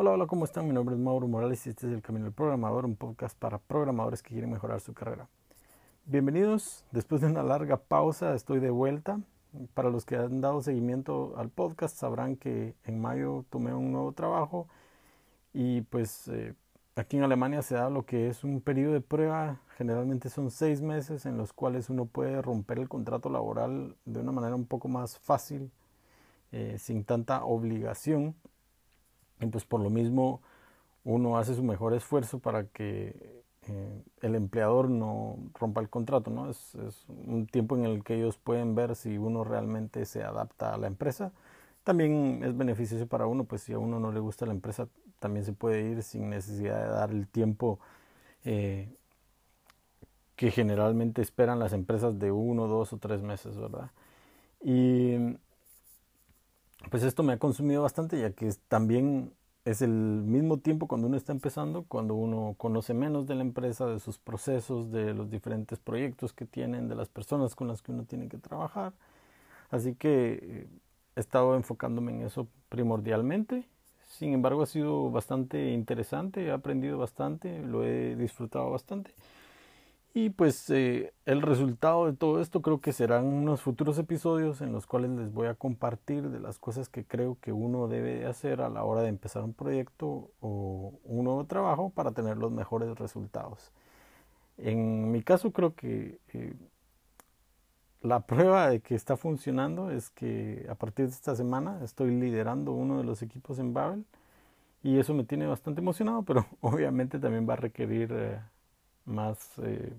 Hola, 0.00 0.12
hola, 0.12 0.26
¿cómo 0.28 0.44
están? 0.44 0.68
Mi 0.68 0.72
nombre 0.72 0.94
es 0.94 1.00
Mauro 1.00 1.26
Morales 1.26 1.66
y 1.66 1.70
este 1.70 1.88
es 1.88 1.92
El 1.92 2.02
Camino 2.02 2.26
del 2.26 2.32
Programador, 2.32 2.84
un 2.84 2.94
podcast 2.94 3.36
para 3.36 3.58
programadores 3.58 4.22
que 4.22 4.28
quieren 4.28 4.48
mejorar 4.48 4.80
su 4.80 4.94
carrera. 4.94 5.26
Bienvenidos, 6.04 6.84
después 6.92 7.20
de 7.20 7.26
una 7.26 7.42
larga 7.42 7.78
pausa 7.78 8.32
estoy 8.36 8.60
de 8.60 8.70
vuelta. 8.70 9.18
Para 9.74 9.90
los 9.90 10.04
que 10.04 10.14
han 10.14 10.40
dado 10.40 10.62
seguimiento 10.62 11.34
al 11.36 11.48
podcast 11.48 11.96
sabrán 11.96 12.36
que 12.36 12.76
en 12.84 13.00
mayo 13.00 13.44
tomé 13.50 13.74
un 13.74 13.90
nuevo 13.90 14.12
trabajo 14.12 14.68
y 15.52 15.80
pues 15.80 16.28
eh, 16.28 16.54
aquí 16.94 17.16
en 17.16 17.24
Alemania 17.24 17.62
se 17.62 17.74
da 17.74 17.90
lo 17.90 18.06
que 18.06 18.28
es 18.28 18.44
un 18.44 18.60
periodo 18.60 18.92
de 18.92 19.00
prueba, 19.00 19.62
generalmente 19.76 20.30
son 20.30 20.52
seis 20.52 20.80
meses 20.80 21.26
en 21.26 21.36
los 21.36 21.52
cuales 21.52 21.90
uno 21.90 22.04
puede 22.04 22.40
romper 22.40 22.78
el 22.78 22.88
contrato 22.88 23.30
laboral 23.30 23.96
de 24.04 24.20
una 24.20 24.30
manera 24.30 24.54
un 24.54 24.66
poco 24.66 24.86
más 24.86 25.18
fácil, 25.18 25.72
eh, 26.52 26.76
sin 26.78 27.02
tanta 27.02 27.44
obligación 27.44 28.36
y 29.40 29.46
pues 29.46 29.64
por 29.64 29.80
lo 29.80 29.90
mismo 29.90 30.40
uno 31.04 31.38
hace 31.38 31.54
su 31.54 31.62
mejor 31.62 31.94
esfuerzo 31.94 32.38
para 32.38 32.64
que 32.64 33.42
eh, 33.68 34.02
el 34.22 34.34
empleador 34.34 34.90
no 34.90 35.38
rompa 35.54 35.80
el 35.80 35.88
contrato, 35.88 36.30
¿no? 36.30 36.50
Es, 36.50 36.74
es, 36.76 37.04
un 37.08 37.46
tiempo 37.46 37.76
en 37.76 37.84
el 37.84 38.04
que 38.04 38.14
ellos 38.16 38.38
pueden 38.38 38.74
ver 38.74 38.96
si 38.96 39.18
uno 39.18 39.44
realmente 39.44 40.04
se 40.04 40.22
adapta 40.22 40.74
a 40.74 40.78
la 40.78 40.86
empresa. 40.86 41.32
También 41.84 42.42
es 42.44 42.56
beneficioso 42.56 43.06
para 43.06 43.26
uno, 43.26 43.44
pues 43.44 43.62
si 43.62 43.72
a 43.72 43.78
uno 43.78 44.00
no 44.00 44.12
le 44.12 44.20
gusta 44.20 44.46
la 44.46 44.52
empresa, 44.52 44.88
también 45.18 45.44
se 45.44 45.52
puede 45.52 45.82
ir 45.82 46.02
sin 46.02 46.30
necesidad 46.30 46.82
de 46.82 46.88
dar 46.88 47.10
el 47.10 47.26
tiempo 47.26 47.78
eh, 48.44 48.88
que 50.36 50.50
generalmente 50.50 51.20
esperan 51.22 51.58
las 51.58 51.72
empresas 51.72 52.18
de 52.18 52.30
uno, 52.30 52.68
dos 52.68 52.92
o 52.92 52.98
tres 52.98 53.22
meses, 53.22 53.56
¿verdad? 53.56 53.90
Y 54.62 55.16
pues 56.90 57.02
esto 57.02 57.22
me 57.22 57.34
ha 57.34 57.38
consumido 57.38 57.82
bastante 57.82 58.20
ya 58.20 58.32
que 58.32 58.52
también 58.68 59.32
es 59.64 59.82
el 59.82 59.90
mismo 59.90 60.58
tiempo 60.58 60.88
cuando 60.88 61.08
uno 61.08 61.16
está 61.16 61.32
empezando, 61.32 61.84
cuando 61.84 62.14
uno 62.14 62.54
conoce 62.56 62.94
menos 62.94 63.26
de 63.26 63.34
la 63.34 63.42
empresa, 63.42 63.86
de 63.86 64.00
sus 64.00 64.18
procesos, 64.18 64.90
de 64.90 65.12
los 65.12 65.30
diferentes 65.30 65.78
proyectos 65.78 66.32
que 66.32 66.46
tienen, 66.46 66.88
de 66.88 66.94
las 66.94 67.08
personas 67.08 67.54
con 67.54 67.68
las 67.68 67.82
que 67.82 67.92
uno 67.92 68.04
tiene 68.04 68.28
que 68.28 68.38
trabajar. 68.38 68.94
Así 69.70 69.94
que 69.94 70.66
he 71.16 71.20
estado 71.20 71.54
enfocándome 71.54 72.12
en 72.12 72.22
eso 72.22 72.48
primordialmente. 72.70 73.68
Sin 74.06 74.32
embargo, 74.32 74.62
ha 74.62 74.66
sido 74.66 75.10
bastante 75.10 75.72
interesante, 75.72 76.46
he 76.46 76.50
aprendido 76.50 76.96
bastante, 76.96 77.60
lo 77.60 77.84
he 77.84 78.16
disfrutado 78.16 78.70
bastante. 78.70 79.12
Y 80.20 80.30
pues 80.30 80.68
eh, 80.70 81.14
el 81.26 81.42
resultado 81.42 82.06
de 82.06 82.12
todo 82.12 82.40
esto 82.40 82.60
creo 82.60 82.80
que 82.80 82.92
serán 82.92 83.24
unos 83.24 83.60
futuros 83.60 83.98
episodios 83.98 84.60
en 84.60 84.72
los 84.72 84.84
cuales 84.84 85.12
les 85.12 85.32
voy 85.32 85.46
a 85.46 85.54
compartir 85.54 86.30
de 86.30 86.40
las 86.40 86.58
cosas 86.58 86.88
que 86.88 87.04
creo 87.04 87.38
que 87.40 87.52
uno 87.52 87.86
debe 87.86 88.26
hacer 88.26 88.60
a 88.60 88.68
la 88.68 88.82
hora 88.82 89.02
de 89.02 89.10
empezar 89.10 89.44
un 89.44 89.54
proyecto 89.54 90.32
o 90.40 90.98
un 91.04 91.24
nuevo 91.24 91.44
trabajo 91.46 91.90
para 91.90 92.10
tener 92.10 92.36
los 92.36 92.50
mejores 92.50 92.98
resultados. 92.98 93.70
En 94.56 95.12
mi 95.12 95.22
caso 95.22 95.52
creo 95.52 95.76
que 95.76 96.18
eh, 96.32 96.54
la 98.02 98.26
prueba 98.26 98.68
de 98.70 98.80
que 98.80 98.96
está 98.96 99.16
funcionando 99.16 99.92
es 99.92 100.10
que 100.10 100.66
a 100.68 100.74
partir 100.74 101.06
de 101.06 101.12
esta 101.12 101.36
semana 101.36 101.80
estoy 101.84 102.10
liderando 102.10 102.72
uno 102.72 102.98
de 102.98 103.04
los 103.04 103.22
equipos 103.22 103.60
en 103.60 103.72
Babel 103.72 104.04
y 104.82 104.98
eso 104.98 105.14
me 105.14 105.22
tiene 105.22 105.46
bastante 105.46 105.80
emocionado, 105.80 106.24
pero 106.24 106.44
obviamente 106.60 107.20
también 107.20 107.48
va 107.48 107.52
a 107.54 107.56
requerir... 107.58 108.10
Eh, 108.12 108.40
más 109.08 109.38
eh, 109.62 109.92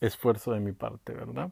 esfuerzo 0.00 0.52
de 0.52 0.60
mi 0.60 0.72
parte, 0.72 1.12
¿verdad? 1.12 1.50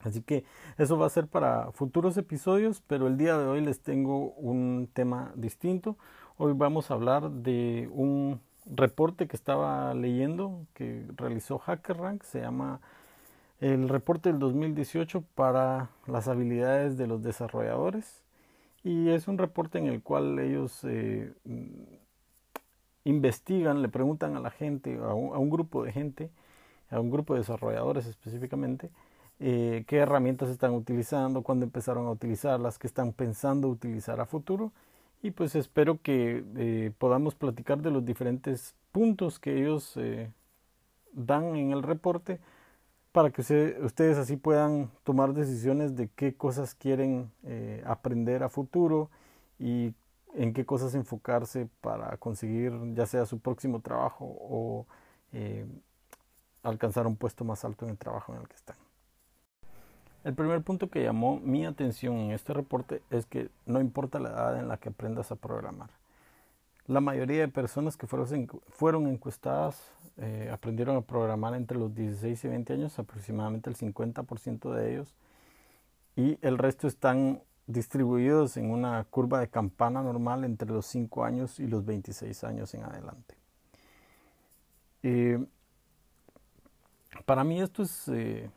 Así 0.00 0.22
que 0.22 0.44
eso 0.78 0.98
va 0.98 1.06
a 1.06 1.10
ser 1.10 1.26
para 1.26 1.72
futuros 1.72 2.16
episodios, 2.16 2.82
pero 2.86 3.06
el 3.06 3.18
día 3.18 3.36
de 3.36 3.46
hoy 3.46 3.60
les 3.60 3.80
tengo 3.80 4.30
un 4.32 4.88
tema 4.92 5.32
distinto. 5.34 5.96
Hoy 6.38 6.54
vamos 6.54 6.90
a 6.90 6.94
hablar 6.94 7.30
de 7.30 7.88
un 7.92 8.40
reporte 8.64 9.26
que 9.26 9.36
estaba 9.36 9.92
leyendo 9.94 10.66
que 10.74 11.06
realizó 11.16 11.58
HackerRank, 11.58 12.22
se 12.22 12.40
llama 12.40 12.80
el 13.60 13.90
reporte 13.90 14.30
del 14.30 14.38
2018 14.38 15.22
para 15.34 15.90
las 16.06 16.28
habilidades 16.28 16.96
de 16.96 17.06
los 17.06 17.22
desarrolladores 17.22 18.22
y 18.82 19.10
es 19.10 19.28
un 19.28 19.36
reporte 19.36 19.78
en 19.78 19.86
el 19.86 20.02
cual 20.02 20.38
ellos 20.38 20.80
eh, 20.84 21.32
investigan, 23.04 23.82
le 23.82 23.88
preguntan 23.88 24.36
a 24.36 24.40
la 24.40 24.50
gente, 24.50 24.96
a 24.96 25.12
un, 25.12 25.50
grupo 25.50 25.84
de 25.84 25.92
gente, 25.92 26.30
a 26.90 27.00
un 27.00 27.10
grupo 27.10 27.34
de 27.34 27.40
desarrolladores 27.40 28.06
específicamente, 28.06 28.90
eh, 29.42 29.84
qué 29.86 29.96
herramientas 29.96 30.50
están 30.50 30.74
utilizando, 30.74 31.42
cuándo 31.42 31.64
empezaron 31.64 32.06
a 32.06 32.10
utilizarlas, 32.10 32.78
qué 32.78 32.86
están 32.86 33.12
pensando 33.12 33.68
utilizar 33.68 34.20
a 34.20 34.26
futuro. 34.26 34.72
Y 35.22 35.30
pues 35.30 35.54
espero 35.54 36.00
que 36.02 36.44
eh, 36.56 36.92
podamos 36.98 37.34
platicar 37.34 37.80
de 37.80 37.90
los 37.90 38.04
diferentes 38.04 38.74
puntos 38.92 39.38
que 39.38 39.58
ellos 39.58 39.96
eh, 39.96 40.30
dan 41.12 41.56
en 41.56 41.72
el 41.72 41.82
reporte 41.82 42.38
para 43.12 43.30
que 43.30 43.40
ustedes 43.82 44.18
así 44.18 44.36
puedan 44.36 44.90
tomar 45.04 45.32
decisiones 45.34 45.96
de 45.96 46.08
qué 46.08 46.34
cosas 46.34 46.76
quieren 46.76 47.32
aprender 47.84 48.44
a 48.44 48.48
futuro 48.48 49.10
y 49.58 49.94
en 50.34 50.52
qué 50.52 50.64
cosas 50.64 50.94
enfocarse 50.94 51.68
para 51.80 52.16
conseguir 52.18 52.72
ya 52.94 53.06
sea 53.06 53.26
su 53.26 53.40
próximo 53.40 53.80
trabajo 53.80 54.24
o 54.24 54.86
alcanzar 56.62 57.06
un 57.06 57.16
puesto 57.16 57.44
más 57.44 57.64
alto 57.64 57.84
en 57.84 57.92
el 57.92 57.98
trabajo 57.98 58.34
en 58.34 58.40
el 58.40 58.48
que 58.48 58.56
están. 58.56 58.76
El 60.22 60.34
primer 60.34 60.60
punto 60.62 60.90
que 60.90 61.02
llamó 61.02 61.40
mi 61.40 61.64
atención 61.64 62.16
en 62.16 62.32
este 62.32 62.52
reporte 62.52 63.02
es 63.10 63.24
que 63.24 63.48
no 63.64 63.80
importa 63.80 64.18
la 64.18 64.28
edad 64.28 64.58
en 64.58 64.68
la 64.68 64.76
que 64.76 64.90
aprendas 64.90 65.32
a 65.32 65.36
programar. 65.36 65.88
La 66.86 67.00
mayoría 67.00 67.40
de 67.40 67.48
personas 67.48 67.96
que 67.96 68.06
fueron, 68.06 69.06
encuestadas 69.06 69.80
eh, 70.18 70.50
aprendieron 70.52 70.96
a 70.96 71.00
programar 71.02 71.54
entre 71.54 71.78
los 71.78 71.94
16 71.94 72.44
y 72.44 72.48
20 72.48 72.72
años, 72.72 72.98
aproximadamente 72.98 73.70
el 73.70 73.76
50% 73.76 74.74
de 74.74 74.92
ellos, 74.92 75.14
y 76.16 76.36
el 76.42 76.58
resto 76.58 76.86
están 76.88 77.42
distribuidos 77.66 78.56
en 78.56 78.70
una 78.70 79.04
curva 79.04 79.40
de 79.40 79.48
campana 79.48 80.02
normal 80.02 80.44
entre 80.44 80.68
los 80.68 80.84
5 80.86 81.24
años 81.24 81.60
y 81.60 81.66
los 81.66 81.84
26 81.86 82.44
años 82.44 82.74
en 82.74 82.82
adelante. 82.82 83.36
Eh, 85.02 85.42
para 87.26 87.44
mí 87.44 87.60
esto 87.60 87.82
es 87.82 88.08
eh, 88.08 88.50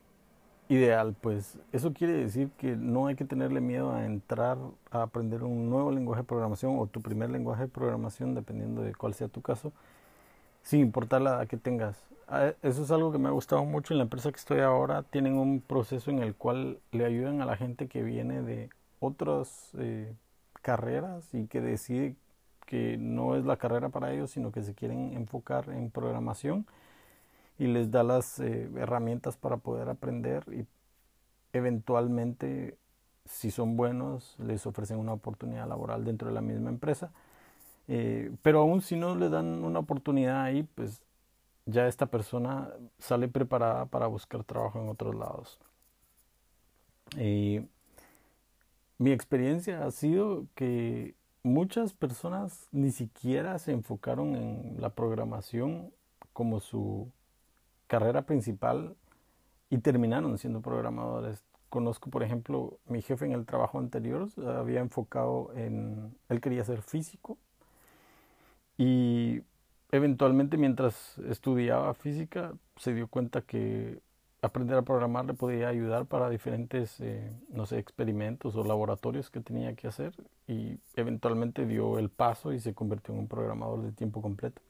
ideal, 0.69 1.16
pues 1.19 1.58
eso 1.72 1.94
quiere 1.94 2.14
decir 2.14 2.50
que 2.58 2.75
no 2.75 3.08
hay 3.08 3.16
que 3.16 3.25
tenerle 3.25 3.62
miedo 3.62 3.94
a 3.94 4.06
entrar 4.06 4.58
a 4.91 5.03
aprender 5.03 5.44
un 5.44 5.69
nuevo 5.69 5.91
lenguaje 5.91 6.22
de 6.22 6.28
programación 6.28 6.78
o 6.80 6.88
tu 6.88 7.02
primer 7.02 7.30
lenguaje 7.30 7.64
de 7.64 7.68
programación, 7.68 8.36
dependiendo 8.36 8.81
de 8.81 8.96
cuál 8.96 9.14
sea 9.14 9.28
tu 9.28 9.41
caso, 9.41 9.74
sin 10.62 10.81
importar 10.81 11.22
la 11.22 11.31
edad 11.31 11.47
que 11.47 11.58
tengas. 11.58 11.97
Ah, 12.28 12.53
eso 12.62 12.84
es 12.84 12.91
algo 12.91 13.12
que 13.12 13.18
me 13.18 13.28
ha 13.28 13.31
gustado 13.31 13.66
mucho 13.66 13.94
en 13.94 13.97
la 14.00 14.03
empresa 14.06 14.31
que 14.31 14.38
estoy 14.38 14.59
ahora. 14.62 15.03
Tienen 15.03 15.38
un 15.38 15.62
proceso 15.62 16.09
en 16.09 16.20
el 16.20 16.35
cual 16.35 16.80
le 16.91 17.06
ayudan 17.06 17.41
a 17.41 17.46
la 17.46 17.58
gente 17.58 17.88
que 17.88 18.02
viene 18.02 18.41
de 18.41 18.70
otras 19.00 19.72
eh, 19.78 20.16
carreras 20.62 21.34
y 21.34 21.47
que 21.47 21.62
decide 21.62 22.16
que 22.66 22.97
no 22.97 23.35
es 23.35 23.46
la 23.46 23.58
carrera 23.58 23.90
para 23.90 24.14
ellos, 24.14 24.31
sino 24.31 24.52
que 24.52 24.64
se 24.64 24.74
quieren 24.74 25.14
enfocar 25.14 25.70
en 25.70 25.91
programación 25.91 26.66
y 27.59 27.68
les 27.68 27.91
da 27.91 28.03
las 28.03 28.40
eh, 28.40 28.69
herramientas 28.78 29.38
para 29.38 29.58
poder 29.58 29.90
aprender 29.90 30.44
y 30.52 30.66
eventualmente, 31.53 32.78
si 33.25 33.52
son 33.52 33.78
buenos, 33.78 34.36
les 34.40 34.66
ofrecen 34.66 34.97
una 34.97 35.14
oportunidad 35.14 35.68
laboral 35.68 36.03
dentro 36.03 36.28
de 36.28 36.34
la 36.34 36.41
misma 36.41 36.69
empresa. 36.69 37.12
Eh, 37.88 38.31
pero 38.41 38.62
aún 38.62 38.81
si 38.81 38.96
no 38.96 39.16
le 39.16 39.30
dan 39.30 39.64
una 39.64 39.80
oportunidad 39.80 40.44
ahí, 40.44 40.64
pues 40.75 41.02
ya 41.66 41.88
esta 41.88 42.08
persona 42.08 42.69
sale 43.00 43.28
preparada 43.28 43.85
para 43.85 44.08
buscar 44.08 44.44
trabajo 44.44 44.81
en 44.81 44.90
otros 44.90 45.16
lados. 45.16 45.59
Mi 48.97 49.12
experiencia 49.12 49.85
ha 49.85 49.91
sido 49.91 50.47
que 50.56 51.16
muchas 51.44 51.94
personas 51.94 52.68
ni 52.72 52.91
siquiera 52.91 53.59
se 53.59 53.73
enfocaron 53.73 54.35
en 54.35 54.76
la 54.79 54.90
programación 54.91 55.91
como 56.32 56.59
su 56.61 57.11
carrera 57.88 58.24
principal 58.24 58.96
y 59.70 59.80
terminaron 59.80 60.38
siendo 60.38 60.62
programadores. 60.62 61.44
Conozco, 61.70 62.09
por 62.09 62.24
ejemplo, 62.24 62.78
mi 62.88 63.02
jefe 63.02 63.26
en 63.26 63.32
el 63.32 63.46
trabajo 63.46 63.80
anterior 63.80 64.30
había 64.46 64.80
enfocado 64.80 65.52
en, 65.56 66.16
él 66.30 66.41
quería 66.41 66.64
ser 66.64 66.82
físico 66.82 67.38
y 68.78 69.41
eventualmente 69.91 70.58
mientras 70.58 71.18
estudiaba 71.30 71.94
física 71.94 72.53
se 72.78 72.94
dio 72.94 73.08
cuenta 73.08 73.41
que 73.41 74.00
aprender 74.44 74.78
a 74.78 74.82
programar 74.82 75.26
le 75.26 75.34
podía 75.34 75.70
ayudar 75.70 76.06
para 76.06 76.30
diferentes, 76.30 77.00
eh, 77.00 77.32
no 77.50 77.66
sé, 77.66 77.80
experimentos 77.80 78.56
o 78.56 78.64
laboratorios 78.64 79.30
que 79.30 79.40
tenía 79.40 79.74
que 79.74 79.88
hacer 79.88 80.14
y 80.47 80.78
eventualmente 80.96 81.66
dio 81.66 81.97
el 81.97 82.09
paso 82.09 82.52
y 82.52 82.59
se 82.59 82.74
convirtió 82.74 83.14
en 83.14 83.22
un 83.22 83.28
programador 83.28 83.82
de 83.84 83.94
tiempo 83.94 84.22
completo. 84.22 84.62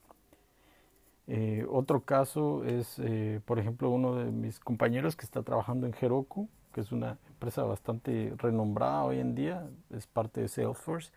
Eh, 1.27 1.65
otro 1.69 2.01
caso 2.01 2.65
es, 2.65 2.99
eh, 2.99 3.41
por 3.45 3.59
ejemplo, 3.59 3.89
uno 3.89 4.15
de 4.15 4.31
mis 4.31 4.59
compañeros 4.59 5.15
que 5.15 5.25
está 5.25 5.41
trabajando 5.43 5.87
en 5.87 5.95
Heroku, 5.99 6.49
que 6.73 6.81
es 6.81 6.91
una 6.91 7.17
empresa 7.29 7.63
bastante 7.63 8.33
renombrada 8.37 9.03
hoy 9.03 9.19
en 9.19 9.35
día, 9.35 9.69
es 9.91 10.07
parte 10.07 10.41
de 10.41 10.47
Salesforce. 10.49 11.11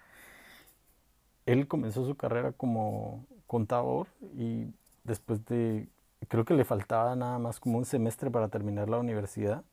él 1.47 1.69
comenzó 1.69 2.05
su 2.05 2.17
carrera 2.17 2.53
como 2.53 3.25
contador 3.47 4.09
y 4.37 4.67
después 5.05 5.45
de, 5.47 5.89
creo 6.29 6.45
que 6.45 6.55
le 6.55 6.65
faltaba 6.65 7.15
nada 7.17 7.39
más 7.39 7.61
como 7.61 7.79
un 7.79 7.85
semestre 7.85 8.31
para 8.31 8.49
terminar 8.49 8.89
la 8.89 8.99
universidad, 8.99 9.65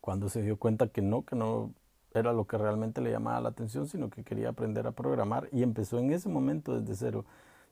cuando 0.00 0.28
se 0.28 0.42
dio 0.42 0.56
cuenta 0.58 0.88
que 0.88 1.02
no, 1.02 1.24
que 1.24 1.36
no 1.36 1.72
era 2.12 2.32
lo 2.32 2.46
que 2.46 2.58
realmente 2.58 3.00
le 3.00 3.10
llamaba 3.10 3.40
la 3.40 3.48
atención, 3.50 3.86
sino 3.86 4.10
que 4.10 4.24
quería 4.24 4.50
aprender 4.50 4.86
a 4.86 4.92
programar 4.92 5.48
y 5.52 5.62
empezó 5.62 5.98
en 5.98 6.12
ese 6.12 6.28
momento 6.28 6.78
desde 6.80 6.94
cero. 6.96 7.24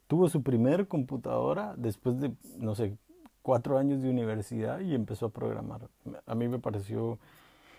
Tuvo 0.08 0.28
su 0.28 0.42
primer 0.42 0.88
computadora 0.88 1.74
después 1.76 2.18
de, 2.18 2.32
no 2.58 2.74
sé, 2.74 2.96
cuatro 3.42 3.78
años 3.78 4.02
de 4.02 4.10
universidad 4.10 4.80
y 4.80 4.94
empezó 4.94 5.26
a 5.26 5.30
programar. 5.30 5.88
A 6.26 6.34
mí 6.34 6.48
me 6.48 6.58
pareció 6.58 7.18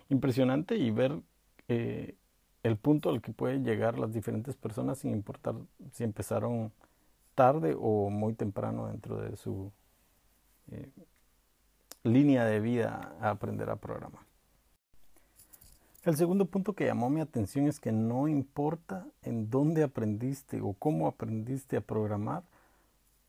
impresionante 0.10 0.76
y 0.76 0.92
ver 0.92 1.22
eh, 1.68 2.16
el 2.64 2.78
punto 2.78 3.10
al 3.10 3.22
que 3.22 3.32
pueden 3.32 3.64
llegar 3.64 4.00
las 4.00 4.14
diferentes 4.14 4.56
personas 4.56 5.00
sin 5.00 5.12
importar 5.12 5.56
si 5.92 6.04
empezaron 6.04 6.72
tarde 7.36 7.76
o 7.80 8.10
muy 8.10 8.34
temprano 8.34 8.88
dentro 8.88 9.18
de 9.18 9.36
su 9.38 9.72
eh, 10.72 10.90
línea 12.04 12.46
de 12.46 12.60
vida 12.60 13.16
a 13.22 13.30
aprender 13.30 13.70
a 13.70 13.76
programar. 13.76 14.29
El 16.10 16.18
segundo 16.18 16.46
punto 16.46 16.74
que 16.74 16.88
llamó 16.88 17.12
mi 17.12 17.22
atención 17.22 17.68
es 17.68 17.80
que 17.80 17.92
no 17.92 18.28
importa 18.28 19.06
en 19.22 19.52
dónde 19.52 19.84
aprendiste 19.84 20.60
o 20.60 20.74
cómo 20.74 21.08
aprendiste 21.08 21.78
a 21.78 21.82
programar, 21.82 22.42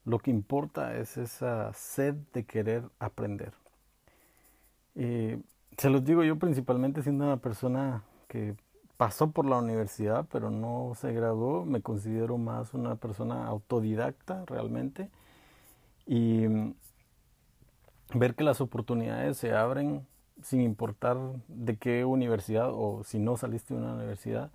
lo 0.06 0.18
que 0.18 0.30
importa 0.30 0.96
es 0.96 1.18
esa 1.18 1.74
sed 1.74 2.14
de 2.32 2.46
querer 2.46 2.84
aprender. 2.98 3.52
Eh, 4.94 5.42
se 5.76 5.90
los 5.90 6.06
digo 6.06 6.24
yo 6.24 6.38
principalmente 6.38 7.02
siendo 7.02 7.26
una 7.26 7.36
persona 7.36 8.02
que 8.28 8.54
pasó 8.96 9.30
por 9.30 9.44
la 9.44 9.58
universidad 9.58 10.24
pero 10.32 10.48
no 10.48 10.94
se 10.96 11.12
graduó, 11.12 11.66
me 11.66 11.82
considero 11.82 12.38
más 12.38 12.72
una 12.72 12.96
persona 12.96 13.46
autodidacta 13.46 14.46
realmente 14.46 15.10
y 16.06 16.46
ver 18.14 18.34
que 18.34 18.42
las 18.42 18.62
oportunidades 18.62 19.36
se 19.36 19.52
abren 19.52 20.06
sin 20.42 20.60
importar 20.60 21.18
de 21.48 21.76
qué 21.76 22.04
universidad 22.04 22.70
o 22.72 23.02
si 23.04 23.18
no 23.18 23.36
saliste 23.36 23.74
de 23.74 23.80
una 23.80 23.94
universidad, 23.94 24.50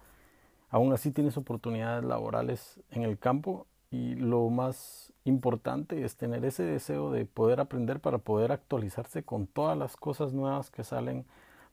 aún 0.69 0.93
así 0.93 1.11
tienes 1.11 1.37
oportunidades 1.37 2.03
laborales 2.03 2.79
en 2.91 3.03
el 3.03 3.17
campo 3.17 3.67
y 3.91 4.15
lo 4.15 4.49
más 4.49 5.13
importante 5.23 6.03
es 6.03 6.17
tener 6.17 6.43
ese 6.45 6.63
deseo 6.63 7.11
de 7.11 7.25
poder 7.25 7.59
aprender 7.59 7.99
para 7.99 8.17
poder 8.17 8.51
actualizarse 8.51 9.23
con 9.23 9.47
todas 9.47 9.77
las 9.77 9.95
cosas 9.97 10.33
nuevas 10.33 10.69
que 10.69 10.83
salen 10.83 11.25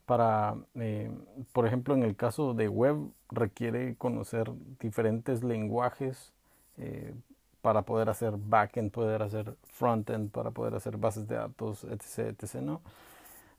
para, 0.06 0.56
eh, 0.74 1.10
por 1.52 1.66
ejemplo, 1.66 1.94
en 1.94 2.02
el 2.02 2.16
caso 2.16 2.54
de 2.54 2.68
web 2.68 2.96
requiere 3.30 3.96
conocer 3.96 4.50
diferentes 4.80 5.42
lenguajes 5.42 6.32
eh, 6.76 7.14
para 7.60 7.82
poder 7.82 8.08
hacer 8.08 8.34
backend, 8.36 8.90
poder 8.90 9.22
hacer 9.22 9.56
frontend, 9.68 10.30
para 10.30 10.50
poder 10.50 10.74
hacer 10.74 10.96
bases 10.96 11.28
de 11.28 11.36
datos, 11.36 11.84
etc. 11.84 12.34
etc 12.42 12.56
¿no? 12.56 12.80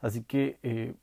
Así 0.03 0.21
que 0.21 0.59
eh, 0.63 0.95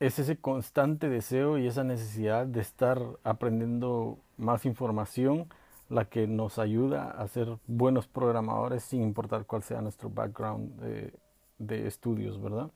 es 0.00 0.18
ese 0.18 0.36
constante 0.36 1.08
deseo 1.08 1.56
y 1.56 1.68
esa 1.68 1.84
necesidad 1.84 2.46
de 2.46 2.60
estar 2.60 3.00
aprendiendo 3.22 4.18
más 4.36 4.66
información 4.66 5.48
la 5.88 6.04
que 6.06 6.26
nos 6.26 6.58
ayuda 6.58 7.12
a 7.12 7.28
ser 7.28 7.58
buenos 7.68 8.08
programadores 8.08 8.82
sin 8.82 9.02
importar 9.02 9.46
cuál 9.46 9.62
sea 9.62 9.80
nuestro 9.80 10.10
background 10.10 10.80
de, 10.80 11.86
estudios, 11.86 12.42
¿verdad? 12.42 12.70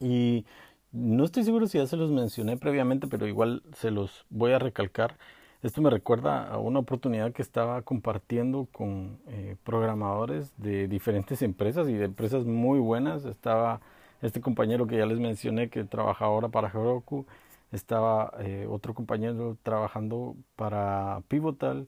Y 0.00 0.44
no 0.90 1.24
estoy 1.24 1.44
seguro 1.44 1.68
si 1.68 1.78
ya 1.78 1.86
se 1.86 1.96
los 1.96 2.10
mencioné 2.10 2.56
previamente, 2.56 3.06
pero 3.06 3.28
igual 3.28 3.62
se 3.74 3.92
los 3.92 4.26
voy 4.28 4.52
a 4.52 4.58
recalcar. 4.58 5.16
Esto 5.62 5.82
me 5.82 5.90
recuerda 5.90 6.48
a 6.48 6.58
una 6.58 6.80
oportunidad 6.80 7.32
que 7.32 7.42
estaba 7.42 7.82
compartiendo 7.82 8.66
con 8.72 9.20
eh, 9.28 9.56
programadores 9.62 10.52
de 10.56 10.88
diferentes 10.88 11.42
empresas 11.42 11.88
y 11.88 11.94
de 11.94 12.06
empresas 12.06 12.44
muy 12.44 12.80
buenas. 12.80 13.24
Estaba 13.24 13.80
este 14.22 14.40
compañero 14.40 14.86
que 14.86 14.96
ya 14.98 15.06
les 15.06 15.18
mencioné 15.18 15.68
que 15.70 15.84
trabaja 15.84 16.24
ahora 16.24 16.48
para 16.48 16.68
Heroku, 16.68 17.26
estaba 17.72 18.32
eh, 18.40 18.66
otro 18.68 18.94
compañero 18.94 19.56
trabajando 19.62 20.36
para 20.56 21.22
Pivotal, 21.28 21.86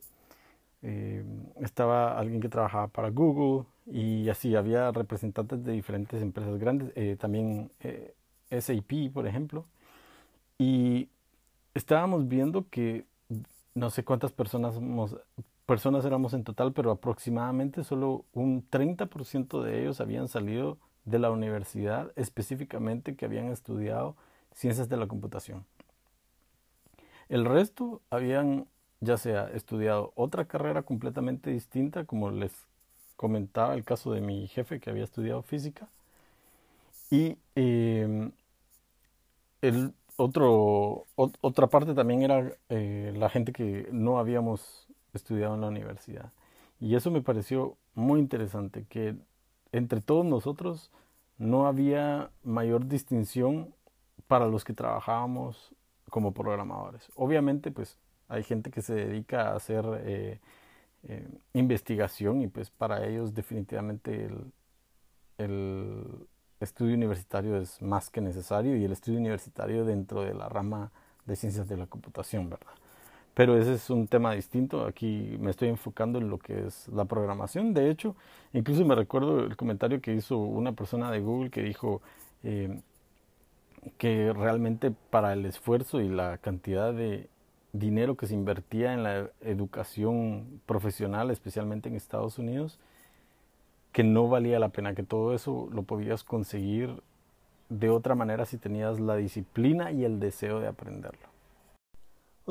eh, 0.83 1.23
estaba 1.61 2.17
alguien 2.17 2.41
que 2.41 2.49
trabajaba 2.49 2.87
para 2.87 3.09
Google 3.09 3.65
y 3.87 4.29
así 4.29 4.55
había 4.55 4.91
representantes 4.91 5.63
de 5.63 5.71
diferentes 5.73 6.21
empresas 6.21 6.57
grandes, 6.59 6.91
eh, 6.95 7.17
también 7.19 7.71
SAP 8.49 9.11
por 9.13 9.27
ejemplo, 9.27 9.65
y 10.57 11.09
estábamos 11.73 12.27
viendo 12.27 12.67
que 12.69 13.05
no 13.73 13.89
sé 13.89 14.03
cuántas 14.03 14.31
personas, 14.31 14.75
personas 15.65 16.05
éramos 16.05 16.33
en 16.33 16.43
total, 16.43 16.73
pero 16.73 16.91
aproximadamente 16.91 17.83
solo 17.83 18.25
un 18.33 18.67
30% 18.69 19.61
de 19.63 19.81
ellos 19.81 20.01
habían 20.01 20.27
salido 20.27 20.77
de 21.05 21.19
la 21.19 21.31
universidad 21.31 22.11
específicamente 22.15 23.15
que 23.15 23.25
habían 23.25 23.51
estudiado 23.51 24.15
ciencias 24.53 24.89
de 24.89 24.97
la 24.97 25.07
computación. 25.07 25.65
El 27.29 27.45
resto 27.45 28.01
habían 28.09 28.67
ya 28.99 29.17
sea 29.17 29.49
estudiado 29.53 30.13
otra 30.15 30.45
carrera 30.45 30.83
completamente 30.83 31.49
distinta, 31.49 32.05
como 32.05 32.29
les 32.29 32.53
comentaba 33.15 33.73
el 33.73 33.83
caso 33.83 34.13
de 34.13 34.21
mi 34.21 34.47
jefe 34.47 34.79
que 34.79 34.89
había 34.89 35.03
estudiado 35.03 35.41
física, 35.41 35.87
y 37.09 37.37
em, 37.55 38.31
el 39.61 39.93
otro, 40.15 41.07
otra 41.15 41.67
parte 41.67 41.93
también 41.93 42.21
era 42.21 42.51
eh, 42.69 43.13
la 43.15 43.29
gente 43.29 43.51
que 43.51 43.87
no 43.91 44.19
habíamos 44.19 44.87
estudiado 45.13 45.55
en 45.55 45.61
la 45.61 45.67
universidad. 45.67 46.31
Y 46.79 46.95
eso 46.95 47.11
me 47.11 47.21
pareció 47.21 47.77
muy 47.95 48.19
interesante, 48.19 48.85
que 48.89 49.15
entre 49.71 50.01
todos 50.01 50.25
nosotros 50.25 50.91
no 51.37 51.65
había 51.67 52.29
mayor 52.43 52.87
distinción 52.87 53.73
para 54.27 54.47
los 54.47 54.63
que 54.63 54.73
trabajábamos 54.73 55.73
como 56.09 56.33
programadores. 56.33 57.09
Obviamente, 57.15 57.71
pues 57.71 57.97
hay 58.27 58.43
gente 58.43 58.71
que 58.71 58.81
se 58.81 58.93
dedica 58.93 59.49
a 59.49 59.55
hacer 59.55 59.85
eh, 60.05 60.39
eh, 61.03 61.27
investigación 61.53 62.41
y 62.41 62.47
pues 62.47 62.69
para 62.69 63.05
ellos 63.07 63.33
definitivamente 63.33 64.25
el, 64.25 64.51
el 65.37 66.27
estudio 66.59 66.95
universitario 66.95 67.57
es 67.57 67.81
más 67.81 68.09
que 68.09 68.21
necesario 68.21 68.77
y 68.77 68.85
el 68.85 68.91
estudio 68.91 69.19
universitario 69.19 69.83
dentro 69.83 70.21
de 70.21 70.33
la 70.33 70.47
rama 70.47 70.91
de 71.25 71.35
ciencias 71.35 71.67
de 71.67 71.77
la 71.77 71.87
computación, 71.87 72.49
¿verdad? 72.49 72.73
Pero 73.33 73.57
ese 73.57 73.73
es 73.73 73.89
un 73.89 74.07
tema 74.07 74.33
distinto. 74.33 74.85
Aquí 74.85 75.37
me 75.39 75.51
estoy 75.51 75.69
enfocando 75.69 76.19
en 76.19 76.29
lo 76.29 76.37
que 76.37 76.67
es 76.67 76.87
la 76.89 77.05
programación. 77.05 77.73
De 77.73 77.89
hecho, 77.89 78.15
incluso 78.53 78.85
me 78.85 78.95
recuerdo 78.95 79.39
el 79.41 79.55
comentario 79.55 80.01
que 80.01 80.13
hizo 80.13 80.37
una 80.37 80.73
persona 80.73 81.11
de 81.11 81.21
Google 81.21 81.49
que 81.49 81.63
dijo 81.63 82.01
eh, 82.43 82.81
que 83.97 84.33
realmente 84.33 84.91
para 85.09 85.33
el 85.33 85.45
esfuerzo 85.45 86.01
y 86.01 86.09
la 86.09 86.37
cantidad 86.37 86.93
de 86.93 87.29
dinero 87.73 88.17
que 88.17 88.27
se 88.27 88.33
invertía 88.33 88.93
en 88.93 89.03
la 89.03 89.29
educación 89.41 90.61
profesional, 90.65 91.31
especialmente 91.31 91.89
en 91.89 91.95
Estados 91.95 92.37
Unidos, 92.37 92.79
que 93.93 94.03
no 94.03 94.27
valía 94.27 94.59
la 94.59 94.69
pena, 94.69 94.93
que 94.93 95.03
todo 95.03 95.33
eso 95.33 95.69
lo 95.71 95.83
podías 95.83 96.23
conseguir 96.23 97.01
de 97.69 97.89
otra 97.89 98.15
manera 98.15 98.45
si 98.45 98.57
tenías 98.57 98.99
la 98.99 99.15
disciplina 99.15 99.91
y 99.91 100.03
el 100.03 100.19
deseo 100.19 100.59
de 100.59 100.67
aprenderlo. 100.67 101.30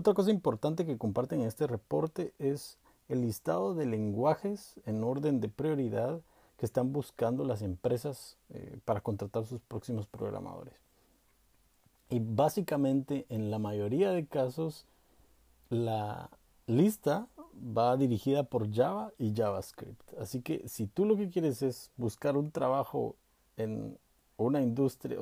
Otra 0.00 0.14
cosa 0.14 0.30
importante 0.30 0.86
que 0.86 0.96
comparten 0.96 1.42
en 1.42 1.46
este 1.46 1.66
reporte 1.66 2.32
es 2.38 2.78
el 3.10 3.20
listado 3.20 3.74
de 3.74 3.84
lenguajes 3.84 4.80
en 4.86 5.04
orden 5.04 5.42
de 5.42 5.50
prioridad 5.50 6.22
que 6.56 6.64
están 6.64 6.90
buscando 6.90 7.44
las 7.44 7.60
empresas 7.60 8.38
eh, 8.48 8.78
para 8.86 9.02
contratar 9.02 9.44
sus 9.44 9.60
próximos 9.60 10.06
programadores. 10.06 10.72
Y 12.08 12.20
básicamente 12.20 13.26
en 13.28 13.50
la 13.50 13.58
mayoría 13.58 14.10
de 14.10 14.24
casos 14.24 14.86
la 15.68 16.30
lista 16.66 17.26
va 17.54 17.94
dirigida 17.98 18.44
por 18.44 18.72
Java 18.74 19.12
y 19.18 19.34
JavaScript. 19.34 20.14
Así 20.18 20.40
que 20.40 20.66
si 20.66 20.86
tú 20.86 21.04
lo 21.04 21.14
que 21.14 21.28
quieres 21.28 21.60
es 21.60 21.90
buscar 21.98 22.38
un 22.38 22.52
trabajo 22.52 23.16
en 23.58 23.98
una 24.38 24.62
industria, 24.62 25.18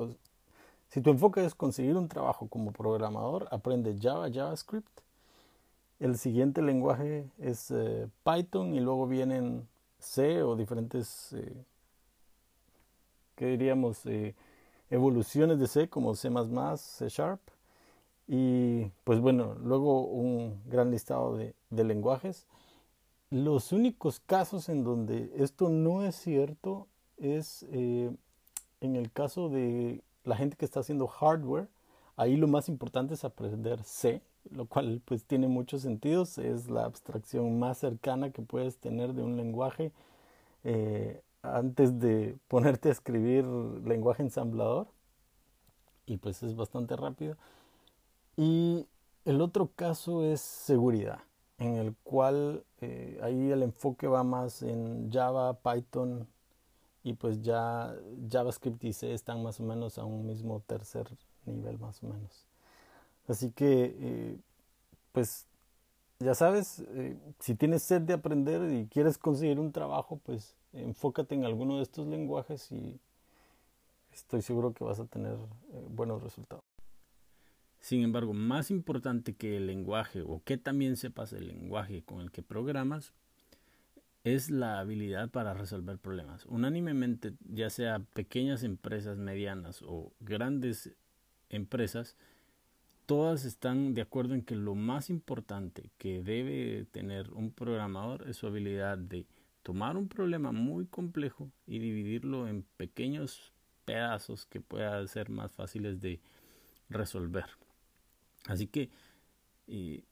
si 0.89 1.01
tu 1.01 1.11
enfoque 1.11 1.45
es 1.45 1.53
conseguir 1.53 1.95
un 1.97 2.07
trabajo 2.07 2.47
como 2.47 2.71
programador, 2.71 3.47
aprende 3.51 3.97
Java, 4.01 4.29
JavaScript. 4.31 5.01
El 5.99 6.17
siguiente 6.17 6.61
lenguaje 6.61 7.29
es 7.37 7.69
eh, 7.71 8.07
Python 8.23 8.73
y 8.73 8.79
luego 8.79 9.05
vienen 9.05 9.67
C 9.99 10.41
o 10.41 10.55
diferentes, 10.55 11.33
eh, 11.33 11.53
¿qué 13.35 13.47
diríamos? 13.47 14.03
Eh, 14.05 14.33
evoluciones 14.89 15.59
de 15.59 15.67
C 15.67 15.89
como 15.89 16.15
C⁇ 16.15 16.29
C 16.77 17.09
Sharp. 17.09 17.41
Y 18.27 18.85
pues 19.03 19.19
bueno, 19.19 19.55
luego 19.61 20.05
un 20.05 20.61
gran 20.65 20.89
listado 20.89 21.35
de, 21.35 21.53
de 21.69 21.83
lenguajes. 21.83 22.47
Los 23.29 23.71
únicos 23.71 24.19
casos 24.19 24.69
en 24.69 24.83
donde 24.83 25.31
esto 25.35 25.69
no 25.69 26.03
es 26.03 26.15
cierto 26.15 26.87
es 27.17 27.63
en 27.63 28.17
el 28.81 29.11
caso 29.11 29.49
de 29.49 30.01
la 30.23 30.35
gente 30.35 30.57
que 30.57 30.65
está 30.65 30.81
haciendo 30.81 31.07
hardware, 31.07 31.67
ahí 32.15 32.35
lo 32.35 32.47
más 32.47 32.69
importante 32.69 33.13
es 33.13 33.23
aprender 33.23 33.83
C, 33.83 34.21
lo 34.51 34.65
cual 34.65 35.01
pues 35.05 35.25
tiene 35.25 35.47
muchos 35.47 35.81
sentidos. 35.81 36.37
Es 36.37 36.69
la 36.69 36.85
abstracción 36.85 37.59
más 37.59 37.77
cercana 37.77 38.31
que 38.31 38.41
puedes 38.41 38.77
tener 38.77 39.13
de 39.13 39.23
un 39.23 39.37
lenguaje 39.37 39.91
eh, 40.63 41.21
antes 41.41 41.99
de 41.99 42.37
ponerte 42.47 42.89
a 42.89 42.91
escribir 42.91 43.45
lenguaje 43.45 44.23
ensamblador. 44.23 44.87
Y 46.05 46.17
pues 46.17 46.41
es 46.43 46.55
bastante 46.55 46.95
rápido. 46.95 47.37
Y 48.35 48.87
el 49.25 49.41
otro 49.41 49.71
caso 49.75 50.23
es 50.23 50.41
seguridad, 50.41 51.19
en 51.57 51.75
el 51.75 51.95
cual 52.03 52.63
eh, 52.81 53.19
ahí 53.21 53.51
el 53.51 53.63
enfoque 53.63 54.07
va 54.07 54.23
más 54.23 54.63
en 54.63 55.11
Java, 55.11 55.59
Python 55.59 56.27
y 57.09 57.13
pues 57.13 57.41
ya 57.41 57.95
JavaScript 58.29 58.83
y 58.83 58.93
C 58.93 59.13
están 59.13 59.41
más 59.41 59.59
o 59.59 59.63
menos 59.63 59.97
a 59.97 60.05
un 60.05 60.27
mismo 60.27 60.61
tercer 60.67 61.07
nivel 61.45 61.79
más 61.79 62.03
o 62.03 62.07
menos. 62.07 62.45
Así 63.27 63.51
que, 63.51 63.95
eh, 63.99 64.37
pues, 65.11 65.47
ya 66.19 66.35
sabes, 66.35 66.83
eh, 66.89 67.17
si 67.39 67.55
tienes 67.55 67.83
sed 67.83 68.01
de 68.01 68.13
aprender 68.13 68.71
y 68.71 68.87
quieres 68.87 69.17
conseguir 69.17 69.59
un 69.59 69.71
trabajo, 69.71 70.19
pues 70.23 70.55
enfócate 70.73 71.35
en 71.35 71.45
alguno 71.45 71.77
de 71.77 71.83
estos 71.83 72.07
lenguajes 72.07 72.71
y 72.71 72.99
estoy 74.13 74.41
seguro 74.41 74.73
que 74.73 74.83
vas 74.83 74.99
a 74.99 75.05
tener 75.05 75.33
eh, 75.33 75.87
buenos 75.89 76.21
resultados. 76.21 76.63
Sin 77.79 78.03
embargo, 78.03 78.33
más 78.33 78.69
importante 78.71 79.33
que 79.33 79.57
el 79.57 79.67
lenguaje 79.67 80.21
o 80.21 80.41
que 80.43 80.57
también 80.57 80.97
sepas 80.97 81.33
el 81.33 81.47
lenguaje 81.47 82.03
con 82.03 82.19
el 82.19 82.31
que 82.31 82.43
programas, 82.43 83.13
es 84.35 84.49
la 84.49 84.79
habilidad 84.79 85.29
para 85.29 85.53
resolver 85.53 85.97
problemas. 85.97 86.45
Unánimemente, 86.45 87.33
ya 87.47 87.69
sea 87.69 87.99
pequeñas 87.99 88.63
empresas, 88.63 89.17
medianas 89.17 89.81
o 89.81 90.11
grandes 90.19 90.91
empresas, 91.49 92.15
todas 93.05 93.45
están 93.45 93.93
de 93.93 94.01
acuerdo 94.01 94.35
en 94.35 94.43
que 94.43 94.55
lo 94.55 94.75
más 94.75 95.09
importante 95.09 95.89
que 95.97 96.21
debe 96.21 96.85
tener 96.91 97.31
un 97.33 97.51
programador 97.51 98.27
es 98.29 98.37
su 98.37 98.47
habilidad 98.47 98.97
de 98.97 99.25
tomar 99.63 99.97
un 99.97 100.07
problema 100.07 100.51
muy 100.51 100.85
complejo 100.85 101.51
y 101.65 101.79
dividirlo 101.79 102.47
en 102.47 102.63
pequeños 102.77 103.51
pedazos 103.85 104.45
que 104.45 104.61
puedan 104.61 105.07
ser 105.07 105.29
más 105.29 105.51
fáciles 105.51 105.99
de 105.99 106.19
resolver. 106.89 107.45
Así 108.47 108.67
que 108.67 108.89
eh, 109.67 110.03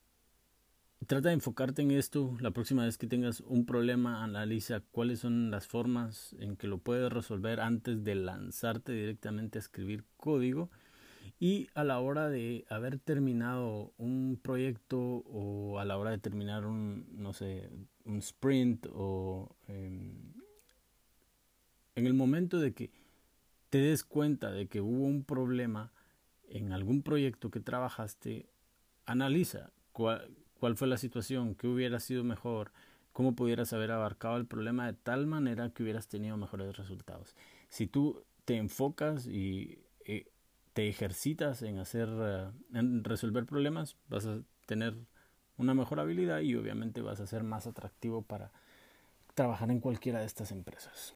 trata 1.07 1.29
de 1.29 1.35
enfocarte 1.35 1.81
en 1.81 1.91
esto. 1.91 2.37
La 2.41 2.51
próxima 2.51 2.83
vez 2.83 2.97
que 2.97 3.07
tengas 3.07 3.39
un 3.41 3.65
problema, 3.65 4.23
analiza 4.23 4.81
cuáles 4.91 5.19
son 5.19 5.49
las 5.49 5.65
formas 5.65 6.35
en 6.39 6.57
que 6.57 6.67
lo 6.67 6.79
puedes 6.79 7.11
resolver 7.11 7.61
antes 7.61 8.03
de 8.03 8.15
lanzarte 8.15 8.91
directamente 8.91 9.57
a 9.57 9.61
escribir 9.61 10.03
código 10.17 10.69
y 11.39 11.69
a 11.75 11.83
la 11.83 11.99
hora 11.99 12.29
de 12.29 12.65
haber 12.69 12.99
terminado 12.99 13.93
un 13.97 14.37
proyecto 14.41 14.99
o 14.99 15.79
a 15.79 15.85
la 15.85 15.97
hora 15.97 16.11
de 16.11 16.17
terminar 16.17 16.65
un, 16.65 17.07
no 17.11 17.31
sé, 17.31 17.69
un 18.03 18.17
sprint 18.17 18.87
o 18.91 19.55
em, 19.67 20.33
en 21.95 22.05
el 22.05 22.13
momento 22.13 22.59
de 22.59 22.73
que 22.73 22.91
te 23.69 23.77
des 23.77 24.03
cuenta 24.03 24.51
de 24.51 24.67
que 24.67 24.81
hubo 24.81 25.05
un 25.05 25.23
problema 25.23 25.91
en 26.49 26.73
algún 26.73 27.01
proyecto 27.01 27.49
que 27.49 27.59
trabajaste, 27.59 28.49
analiza 29.05 29.71
cuál, 29.91 30.29
cuál 30.59 30.75
fue 30.75 30.87
la 30.87 30.97
situación, 30.97 31.55
qué 31.55 31.67
hubiera 31.67 31.99
sido 31.99 32.23
mejor, 32.23 32.71
cómo 33.13 33.35
pudieras 33.35 33.73
haber 33.73 33.91
abarcado 33.91 34.37
el 34.37 34.45
problema 34.45 34.85
de 34.85 34.93
tal 34.93 35.25
manera 35.27 35.69
que 35.69 35.83
hubieras 35.83 36.07
tenido 36.07 36.37
mejores 36.37 36.77
resultados. 36.77 37.35
Si 37.69 37.87
tú 37.87 38.23
te 38.45 38.57
enfocas 38.57 39.27
y 39.27 39.79
eh, 40.05 40.27
te 40.73 40.87
ejercitas 40.87 41.61
en 41.63 41.79
hacer, 41.79 42.09
eh, 42.11 42.51
en 42.73 43.03
resolver 43.03 43.45
problemas, 43.45 43.95
vas 44.09 44.25
a 44.25 44.41
tener 44.65 44.95
una 45.57 45.73
mejor 45.73 45.99
habilidad 45.99 46.41
y 46.41 46.55
obviamente 46.55 47.01
vas 47.01 47.19
a 47.19 47.27
ser 47.27 47.43
más 47.43 47.67
atractivo 47.67 48.21
para 48.21 48.51
trabajar 49.33 49.71
en 49.71 49.79
cualquiera 49.79 50.19
de 50.19 50.25
estas 50.25 50.51
empresas. 50.51 51.15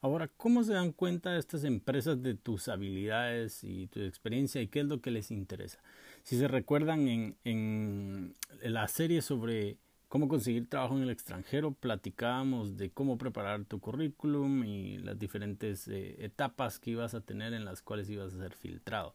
Ahora, 0.00 0.28
¿cómo 0.28 0.62
se 0.62 0.74
dan 0.74 0.92
cuenta 0.92 1.36
estas 1.36 1.64
empresas 1.64 2.22
de 2.22 2.34
tus 2.34 2.68
habilidades 2.68 3.64
y 3.64 3.88
tu 3.88 4.00
experiencia 4.00 4.62
y 4.62 4.68
qué 4.68 4.80
es 4.80 4.86
lo 4.86 5.00
que 5.00 5.10
les 5.10 5.32
interesa? 5.32 5.80
Si 6.28 6.36
se 6.36 6.46
recuerdan 6.46 7.08
en, 7.08 7.38
en 7.42 8.34
la 8.60 8.86
serie 8.86 9.22
sobre 9.22 9.78
cómo 10.08 10.28
conseguir 10.28 10.68
trabajo 10.68 10.94
en 10.94 11.04
el 11.04 11.08
extranjero, 11.08 11.72
platicábamos 11.72 12.76
de 12.76 12.90
cómo 12.90 13.16
preparar 13.16 13.64
tu 13.64 13.80
currículum 13.80 14.62
y 14.62 14.98
las 14.98 15.18
diferentes 15.18 15.88
eh, 15.88 16.22
etapas 16.22 16.80
que 16.80 16.90
ibas 16.90 17.14
a 17.14 17.22
tener 17.22 17.54
en 17.54 17.64
las 17.64 17.80
cuales 17.80 18.10
ibas 18.10 18.34
a 18.34 18.40
ser 18.40 18.52
filtrado. 18.52 19.14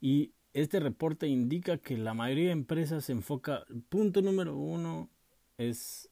Y 0.00 0.30
este 0.52 0.78
reporte 0.78 1.26
indica 1.26 1.78
que 1.78 1.98
la 1.98 2.14
mayoría 2.14 2.46
de 2.46 2.52
empresas 2.52 3.06
se 3.06 3.10
enfoca, 3.10 3.64
punto 3.88 4.22
número 4.22 4.56
uno 4.56 5.10
es 5.58 6.10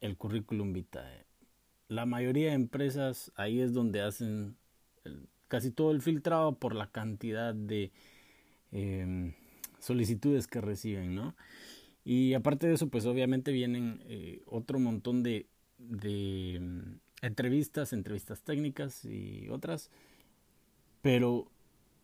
el 0.00 0.16
currículum 0.16 0.72
vitae. 0.72 1.24
La 1.86 2.04
mayoría 2.04 2.48
de 2.48 2.54
empresas 2.54 3.30
ahí 3.36 3.60
es 3.60 3.74
donde 3.74 4.00
hacen 4.00 4.56
casi 5.46 5.70
todo 5.70 5.92
el 5.92 6.02
filtrado 6.02 6.58
por 6.58 6.74
la 6.74 6.90
cantidad 6.90 7.54
de 7.54 7.92
em, 8.72 9.34
solicitudes 9.78 10.46
que 10.46 10.60
reciben, 10.60 11.14
¿no? 11.14 11.34
Y 12.04 12.34
aparte 12.34 12.66
de 12.66 12.74
eso, 12.74 12.88
pues 12.88 13.06
obviamente 13.06 13.52
vienen 13.52 14.02
eh, 14.06 14.42
otro 14.46 14.78
montón 14.78 15.22
de, 15.22 15.46
de 15.78 16.58
mm, 16.60 17.26
entrevistas, 17.26 17.92
entrevistas 17.92 18.42
técnicas 18.42 19.04
y 19.04 19.48
otras, 19.50 19.90
pero 21.02 21.50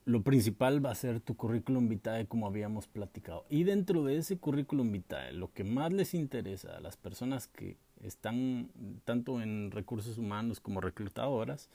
lo 0.07 0.23
principal 0.23 0.85
va 0.85 0.93
a 0.93 0.95
ser 0.95 1.21
tu 1.21 1.37
currículum 1.37 1.89
vitae 1.89 2.27
como 2.27 2.47
habíamos 2.47 2.87
platicado. 2.87 3.45
Y 3.51 3.65
dentro 3.65 4.05
de 4.05 4.19
ese 4.19 4.39
currículum 4.39 4.93
vitae, 4.93 5.33
lo 5.33 5.53
que 5.53 5.65
más 5.65 5.93
les 5.93 6.15
interesa 6.15 6.77
a 6.77 6.81
las 6.81 6.97
personas 6.97 7.49
que 7.49 7.77
están 8.03 8.71
tanto 9.05 9.43
en 9.43 9.73
recursos 9.73 10.17
humanos 10.17 10.61
como 10.61 10.81
reclutadoras 10.81 11.71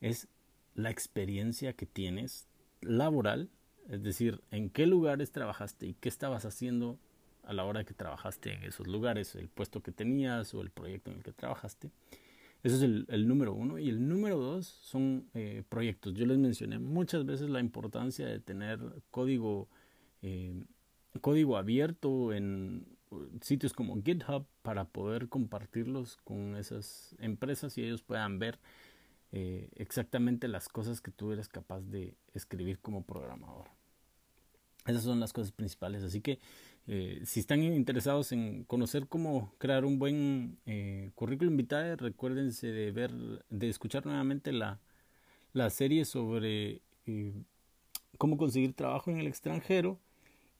es 0.00 0.28
la 0.74 0.90
experiencia 0.90 1.72
que 1.72 1.86
tienes 1.86 2.46
laboral, 2.80 3.50
es 3.90 4.02
decir, 4.02 4.40
en 4.50 4.70
qué 4.70 4.86
lugares 4.86 5.32
trabajaste 5.32 5.86
y 5.86 5.94
qué 5.94 6.08
estabas 6.08 6.44
haciendo 6.44 6.98
a 7.42 7.52
la 7.52 7.64
hora 7.64 7.84
que 7.84 7.94
trabajaste 7.94 8.52
en 8.52 8.64
esos 8.64 8.86
lugares, 8.86 9.34
el 9.34 9.48
puesto 9.48 9.82
que 9.82 9.92
tenías 9.92 10.54
o 10.54 10.62
el 10.62 10.70
proyecto 10.70 11.10
en 11.10 11.18
el 11.18 11.22
que 11.22 11.32
trabajaste. 11.32 11.90
Eso 12.62 12.76
es 12.76 12.82
el, 12.82 13.28
número 13.28 13.52
uno. 13.52 13.78
Y 13.78 13.90
el 13.90 14.08
número 14.08 14.38
dos 14.38 14.66
son 14.66 15.26
eh, 15.34 15.62
proyectos. 15.68 16.14
Yo 16.14 16.24
les 16.24 16.38
mencioné 16.38 16.78
muchas 16.78 17.26
veces 17.26 17.50
la 17.50 17.60
importancia 17.60 18.26
de 18.26 18.40
tener 18.40 18.80
código, 19.10 19.68
eh, 20.22 20.64
código 21.20 21.58
abierto 21.58 22.32
en 22.32 22.86
sitios 23.42 23.74
como 23.74 24.02
GitHub 24.02 24.46
para 24.62 24.86
poder 24.86 25.28
compartirlos 25.28 26.16
con 26.24 26.56
esas 26.56 27.14
empresas 27.18 27.76
y 27.78 27.84
ellos 27.84 28.02
puedan 28.02 28.38
ver 28.38 28.58
eh, 29.36 29.68
exactamente 29.74 30.46
las 30.46 30.68
cosas 30.68 31.00
que 31.00 31.10
tú 31.10 31.32
eres 31.32 31.48
capaz 31.48 31.80
de 31.80 32.14
escribir 32.34 32.78
como 32.78 33.02
programador. 33.02 33.66
Esas 34.86 35.02
son 35.02 35.18
las 35.18 35.32
cosas 35.32 35.50
principales. 35.50 36.04
Así 36.04 36.20
que 36.20 36.38
eh, 36.86 37.20
si 37.24 37.40
están 37.40 37.60
interesados 37.64 38.30
en 38.30 38.62
conocer 38.62 39.08
cómo 39.08 39.52
crear 39.58 39.84
un 39.84 39.98
buen 39.98 40.56
eh, 40.66 41.10
currículum 41.16 41.56
vitae, 41.56 41.96
recuérdense 41.96 42.68
de 42.68 42.92
ver, 42.92 43.10
de 43.50 43.68
escuchar 43.68 44.06
nuevamente 44.06 44.52
la, 44.52 44.78
la 45.52 45.68
serie 45.68 46.04
sobre 46.04 46.80
cómo 48.16 48.36
conseguir 48.36 48.72
trabajo 48.74 49.10
en 49.10 49.18
el 49.18 49.26
extranjero 49.26 49.98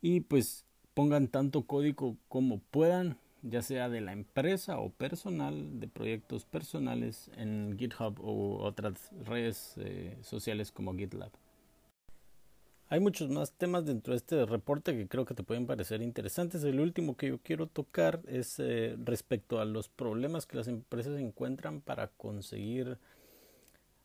y 0.02 0.19
pues 0.19 0.64
pongan 0.95 1.28
tanto 1.28 1.62
código 1.62 2.16
como 2.26 2.59
puedan, 2.59 3.19
ya 3.45 3.63
sea 3.63 3.89
de 3.89 4.01
la 4.01 4.13
empresa 4.13 4.79
o 4.79 4.91
personal, 4.91 5.79
de 5.81 5.89
proyectos 5.89 6.45
personales 6.45 7.31
en 7.37 7.77
GitHub 7.79 8.19
o 8.21 8.59
otras 8.65 9.11
redes 9.25 9.77
sociales 10.23 10.73
como 10.73 10.95
GitLab. 10.95 11.31
Hay 12.89 13.01
muchos 13.01 13.31
más 13.31 13.51
temas 13.53 13.87
dentro 13.87 14.13
de 14.13 14.19
este 14.19 14.45
reporte 14.45 14.97
que 14.97 15.09
creo 15.09 15.25
que 15.25 15.35
te 15.35 15.43
pueden 15.43 15.67
parecer 15.67 16.03
interesantes. 16.03 16.63
El 16.65 16.81
último 16.81 17.17
que 17.17 17.29
yo 17.29 17.39
quiero 17.39 17.67
tocar 17.67 18.21
es 18.29 18.61
eh, 18.61 18.97
respecto 19.03 19.59
a 19.59 19.65
los 19.65 19.89
problemas 19.89 20.47
que 20.47 20.59
las 20.59 20.69
empresas 20.69 21.19
encuentran 21.19 21.81
para 21.81 22.09
conseguir 22.09 22.99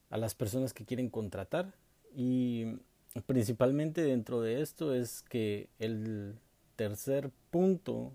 a 0.09 0.17
las 0.17 0.33
personas 0.33 0.73
que 0.73 0.85
quieren 0.85 1.09
contratar. 1.09 1.73
Y 2.15 2.77
principalmente 3.25 4.01
dentro 4.01 4.41
de 4.41 4.61
esto 4.61 4.95
es 4.95 5.23
que 5.23 5.69
el 5.77 6.35
tercer 6.75 7.31
punto 7.51 8.13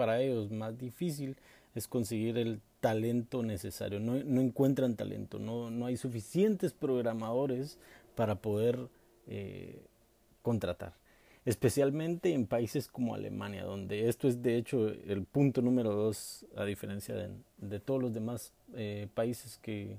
para 0.00 0.22
ellos 0.22 0.50
más 0.50 0.78
difícil 0.78 1.36
es 1.74 1.86
conseguir 1.86 2.38
el 2.38 2.62
talento 2.80 3.42
necesario. 3.42 4.00
No, 4.00 4.14
no 4.14 4.40
encuentran 4.40 4.96
talento, 4.96 5.38
no, 5.38 5.70
no 5.70 5.84
hay 5.84 5.98
suficientes 5.98 6.72
programadores 6.72 7.76
para 8.14 8.36
poder 8.36 8.88
eh, 9.26 9.78
contratar, 10.40 10.94
especialmente 11.44 12.32
en 12.32 12.46
países 12.46 12.88
como 12.88 13.14
Alemania, 13.14 13.64
donde 13.64 14.08
esto 14.08 14.26
es 14.26 14.42
de 14.42 14.56
hecho 14.56 14.88
el 14.88 15.24
punto 15.24 15.60
número 15.60 15.94
dos, 15.94 16.46
a 16.56 16.64
diferencia 16.64 17.14
de, 17.58 17.78
todos 17.80 18.00
los 18.00 18.14
demás 18.14 18.54
eh, 18.74 19.06
países 19.12 19.58
que, 19.58 19.98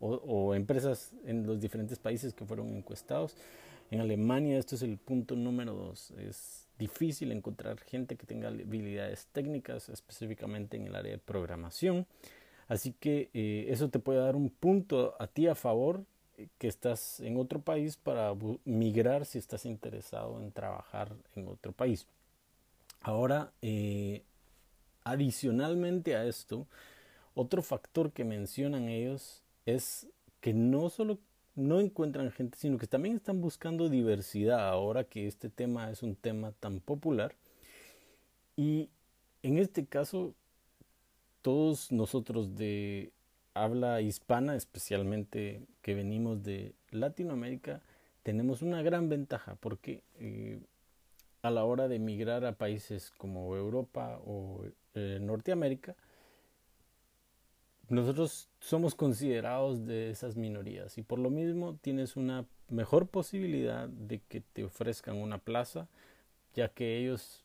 o, 0.00 0.54
empresas 0.54 1.12
en 1.26 1.46
los 1.46 1.60
diferentes 1.60 1.98
países 1.98 2.32
que 2.32 2.46
fueron 2.46 2.74
encuestados. 2.74 3.36
En 3.90 4.00
Alemania 4.00 4.56
esto 4.56 4.76
es 4.76 4.82
el 4.82 4.96
punto 4.96 5.36
número 5.36 5.74
dos. 5.74 6.10
Difícil 6.80 7.30
encontrar 7.30 7.78
gente 7.78 8.16
que 8.16 8.26
tenga 8.26 8.48
habilidades 8.48 9.28
técnicas, 9.32 9.88
específicamente 9.90 10.76
en 10.76 10.86
el 10.86 10.96
área 10.96 11.12
de 11.12 11.18
programación. 11.18 12.06
Así 12.66 12.94
que 12.98 13.30
eh, 13.34 13.66
eso 13.68 13.90
te 13.90 13.98
puede 13.98 14.20
dar 14.20 14.34
un 14.34 14.48
punto 14.48 15.14
a 15.18 15.26
ti 15.26 15.46
a 15.46 15.54
favor 15.54 16.04
eh, 16.38 16.48
que 16.58 16.68
estás 16.68 17.20
en 17.20 17.36
otro 17.36 17.60
país 17.60 17.96
para 17.96 18.34
migrar 18.64 19.26
si 19.26 19.38
estás 19.38 19.66
interesado 19.66 20.40
en 20.40 20.50
trabajar 20.52 21.12
en 21.36 21.48
otro 21.48 21.72
país. 21.72 22.06
Ahora, 23.02 23.52
eh, 23.60 24.22
adicionalmente 25.04 26.16
a 26.16 26.24
esto, 26.24 26.66
otro 27.34 27.62
factor 27.62 28.12
que 28.12 28.24
mencionan 28.24 28.88
ellos 28.88 29.42
es 29.66 30.06
que 30.40 30.54
no 30.54 30.88
solo 30.88 31.18
no 31.60 31.80
encuentran 31.80 32.30
gente, 32.32 32.58
sino 32.58 32.78
que 32.78 32.86
también 32.86 33.16
están 33.16 33.40
buscando 33.40 33.88
diversidad 33.88 34.68
ahora 34.68 35.04
que 35.04 35.26
este 35.26 35.48
tema 35.48 35.90
es 35.90 36.02
un 36.02 36.16
tema 36.16 36.52
tan 36.52 36.80
popular. 36.80 37.34
Y 38.56 38.88
en 39.42 39.58
este 39.58 39.86
caso 39.86 40.34
todos 41.42 41.90
nosotros 41.92 42.56
de 42.56 43.12
habla 43.54 44.00
hispana, 44.00 44.56
especialmente 44.56 45.62
que 45.82 45.94
venimos 45.94 46.42
de 46.42 46.74
Latinoamérica, 46.90 47.80
tenemos 48.22 48.62
una 48.62 48.82
gran 48.82 49.08
ventaja 49.08 49.56
porque 49.60 50.02
eh, 50.18 50.60
a 51.42 51.50
la 51.50 51.64
hora 51.64 51.88
de 51.88 51.96
emigrar 51.96 52.44
a 52.44 52.52
países 52.52 53.10
como 53.16 53.56
Europa 53.56 54.20
o 54.26 54.64
eh, 54.94 55.18
Norteamérica, 55.20 55.96
nosotros 57.90 58.48
somos 58.60 58.94
considerados 58.94 59.84
de 59.84 60.10
esas 60.10 60.36
minorías 60.36 60.96
y 60.96 61.02
por 61.02 61.18
lo 61.18 61.28
mismo 61.28 61.76
tienes 61.82 62.16
una 62.16 62.46
mejor 62.68 63.08
posibilidad 63.08 63.88
de 63.88 64.20
que 64.28 64.40
te 64.40 64.62
ofrezcan 64.62 65.16
una 65.16 65.38
plaza, 65.38 65.88
ya 66.54 66.68
que 66.68 66.98
ellos 66.98 67.44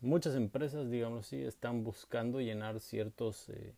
muchas 0.00 0.36
empresas, 0.36 0.88
digamos 0.90 1.26
así, 1.26 1.42
están 1.42 1.82
buscando 1.82 2.40
llenar 2.40 2.78
ciertos 2.78 3.48
eh, 3.48 3.74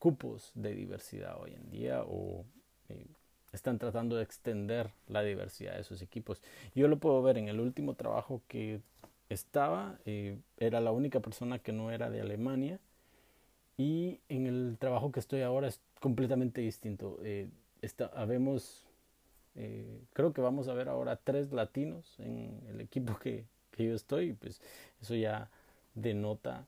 cupos 0.00 0.50
de 0.54 0.74
diversidad 0.74 1.40
hoy 1.40 1.54
en 1.54 1.70
día 1.70 2.02
o 2.02 2.44
eh, 2.88 3.06
están 3.52 3.78
tratando 3.78 4.16
de 4.16 4.24
extender 4.24 4.90
la 5.06 5.22
diversidad 5.22 5.76
de 5.76 5.84
sus 5.84 6.02
equipos. 6.02 6.42
Yo 6.74 6.88
lo 6.88 6.98
puedo 6.98 7.22
ver 7.22 7.38
en 7.38 7.46
el 7.46 7.60
último 7.60 7.94
trabajo 7.94 8.42
que 8.48 8.80
estaba, 9.28 10.00
eh, 10.04 10.36
era 10.56 10.80
la 10.80 10.90
única 10.90 11.20
persona 11.20 11.60
que 11.60 11.72
no 11.72 11.92
era 11.92 12.10
de 12.10 12.20
Alemania 12.20 12.80
y 13.76 14.20
en 14.28 14.46
el 14.46 14.76
trabajo 14.78 15.12
que 15.12 15.20
estoy 15.20 15.42
ahora 15.42 15.68
es 15.68 15.80
completamente 16.00 16.60
distinto. 16.60 17.18
Está, 17.82 18.06
habemos, 18.14 18.86
creo 20.12 20.32
que 20.32 20.40
vamos 20.40 20.68
a 20.68 20.74
ver 20.74 20.88
ahora 20.88 21.16
tres 21.16 21.52
latinos 21.52 22.18
en 22.18 22.60
el 22.68 22.80
equipo 22.80 23.18
que, 23.18 23.44
que 23.76 23.86
yo 23.86 23.94
estoy, 23.94 24.32
pues 24.32 24.60
eso 25.00 25.14
ya 25.14 25.50
denota 25.94 26.66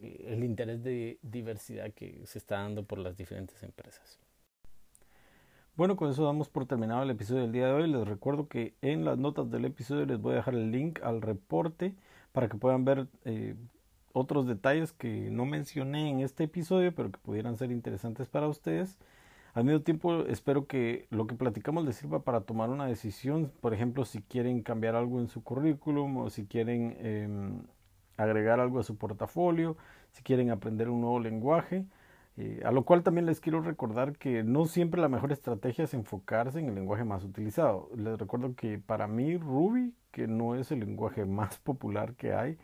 eh, 0.00 0.24
el 0.28 0.44
interés 0.44 0.82
de 0.82 1.18
diversidad 1.22 1.92
que 1.92 2.22
se 2.26 2.38
está 2.38 2.60
dando 2.60 2.84
por 2.84 2.98
las 2.98 3.16
diferentes 3.16 3.62
empresas. 3.62 4.18
Bueno, 5.76 5.96
con 5.96 6.10
eso 6.10 6.24
damos 6.24 6.48
por 6.48 6.66
terminado 6.66 7.02
el 7.04 7.10
episodio 7.10 7.42
del 7.42 7.52
día 7.52 7.66
de 7.68 7.72
hoy. 7.72 7.88
Les 7.88 8.06
recuerdo 8.06 8.48
que 8.48 8.74
en 8.82 9.04
las 9.04 9.16
notas 9.16 9.50
del 9.50 9.64
episodio 9.64 10.06
les 10.06 10.20
voy 10.20 10.32
a 10.32 10.36
dejar 10.36 10.54
el 10.54 10.72
link 10.72 11.00
al 11.02 11.22
reporte 11.22 11.94
para 12.32 12.48
que 12.48 12.56
puedan 12.56 12.84
ver 12.84 13.06
eh, 13.24 13.54
otros 14.12 14.46
detalles 14.46 14.92
que 14.92 15.30
no 15.30 15.46
mencioné 15.46 16.10
en 16.10 16.20
este 16.20 16.44
episodio, 16.44 16.94
pero 16.94 17.10
que 17.10 17.18
pudieran 17.18 17.56
ser 17.56 17.70
interesantes 17.70 18.28
para 18.28 18.48
ustedes. 18.48 18.98
Al 19.54 19.64
mismo 19.64 19.80
tiempo, 19.80 20.24
espero 20.26 20.66
que 20.66 21.06
lo 21.10 21.26
que 21.26 21.34
platicamos 21.34 21.84
les 21.84 21.96
sirva 21.96 22.22
para 22.22 22.42
tomar 22.42 22.70
una 22.70 22.86
decisión, 22.86 23.52
por 23.60 23.74
ejemplo, 23.74 24.04
si 24.04 24.22
quieren 24.22 24.62
cambiar 24.62 24.94
algo 24.94 25.20
en 25.20 25.28
su 25.28 25.42
currículum 25.42 26.16
o 26.18 26.30
si 26.30 26.46
quieren 26.46 26.96
em, 27.00 27.62
agregar 28.16 28.60
algo 28.60 28.78
a 28.78 28.82
su 28.84 28.96
portafolio, 28.96 29.76
si 30.12 30.22
quieren 30.22 30.50
aprender 30.50 30.88
un 30.88 31.00
nuevo 31.00 31.20
lenguaje. 31.20 31.86
Eh, 32.36 32.62
a 32.64 32.70
lo 32.70 32.84
cual 32.84 33.02
también 33.02 33.26
les 33.26 33.40
quiero 33.40 33.60
recordar 33.60 34.16
que 34.16 34.44
no 34.44 34.66
siempre 34.66 35.00
la 35.00 35.08
mejor 35.08 35.32
estrategia 35.32 35.84
es 35.84 35.92
enfocarse 35.94 36.60
en 36.60 36.68
el 36.68 36.76
lenguaje 36.76 37.02
más 37.02 37.24
utilizado. 37.24 37.90
Les 37.96 38.16
recuerdo 38.16 38.54
que 38.54 38.78
para 38.78 39.08
mí 39.08 39.36
Ruby, 39.36 39.92
que 40.12 40.28
no 40.28 40.54
es 40.54 40.70
el 40.70 40.78
lenguaje 40.80 41.24
más 41.24 41.58
popular 41.58 42.14
que 42.14 42.34
hay, 42.34 42.56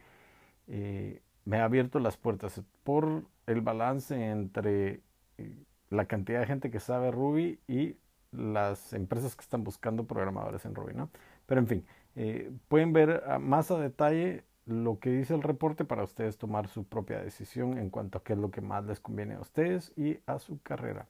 eh, 0.69 1.23
me 1.45 1.59
ha 1.59 1.65
abierto 1.65 1.99
las 1.99 2.17
puertas 2.17 2.61
por 2.83 3.25
el 3.47 3.61
balance 3.61 4.31
entre 4.31 5.01
eh, 5.39 5.65
la 5.91 6.07
cantidad 6.07 6.41
de 6.41 6.47
gente 6.47 6.71
que 6.71 6.81
sabe 6.81 7.11
Ruby 7.11 7.59
y 7.69 7.97
las 8.33 8.93
empresas 8.93 9.37
que 9.37 9.43
están 9.43 9.65
buscando 9.65 10.05
programadores 10.05 10.65
en 10.65 10.75
Ruby, 10.75 10.95
¿no? 10.95 11.11
Pero 11.47 11.61
en 11.61 11.67
fin, 11.67 11.87
eh, 12.17 12.51
pueden 12.69 12.93
ver 12.93 13.23
más 13.41 13.71
a 13.71 13.79
detalle 13.79 14.45
lo 14.67 14.99
que 14.99 15.11
dice 15.11 15.35
el 15.35 15.43
reporte 15.43 15.85
para 15.85 16.05
ustedes 16.05 16.39
tomar 16.39 16.69
su 16.69 16.85
propia 16.85 17.21
decisión 17.23 17.79
en 17.79 17.91
cuanto 17.91 18.19
a 18.19 18.25
qué 18.25 18.33
es 18.33 18.39
lo 18.39 18.51
que 18.51 18.61
más 18.61 18.85
les 18.85 19.01
conviene 19.01 19.35
a 19.35 19.41
ustedes 19.41 19.93
y 19.97 20.19
a 20.27 20.39
su 20.39 20.61
carrera. 20.63 21.07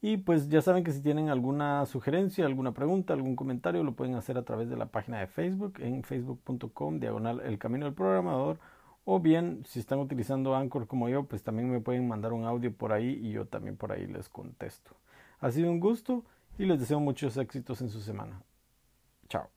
Y 0.00 0.18
pues 0.18 0.48
ya 0.48 0.62
saben 0.62 0.84
que 0.84 0.92
si 0.92 1.02
tienen 1.02 1.28
alguna 1.28 1.84
sugerencia, 1.86 2.46
alguna 2.46 2.72
pregunta, 2.72 3.14
algún 3.14 3.34
comentario, 3.34 3.82
lo 3.82 3.96
pueden 3.96 4.14
hacer 4.14 4.38
a 4.38 4.44
través 4.44 4.68
de 4.70 4.76
la 4.76 4.86
página 4.86 5.18
de 5.18 5.26
Facebook 5.26 5.74
en 5.80 6.04
facebook.com 6.04 7.00
diagonal 7.00 7.40
el 7.40 7.58
camino 7.58 7.86
del 7.86 7.94
programador 7.94 8.58
o 9.10 9.20
bien, 9.20 9.64
si 9.66 9.80
están 9.80 10.00
utilizando 10.00 10.54
Anchor 10.54 10.86
como 10.86 11.08
yo, 11.08 11.24
pues 11.24 11.42
también 11.42 11.70
me 11.70 11.80
pueden 11.80 12.06
mandar 12.06 12.34
un 12.34 12.44
audio 12.44 12.70
por 12.76 12.92
ahí 12.92 13.18
y 13.22 13.32
yo 13.32 13.46
también 13.46 13.74
por 13.74 13.90
ahí 13.90 14.06
les 14.06 14.28
contesto. 14.28 14.90
Ha 15.40 15.50
sido 15.50 15.70
un 15.70 15.80
gusto 15.80 16.24
y 16.58 16.66
les 16.66 16.78
deseo 16.78 17.00
muchos 17.00 17.38
éxitos 17.38 17.80
en 17.80 17.88
su 17.88 18.02
semana. 18.02 18.42
Chao. 19.30 19.48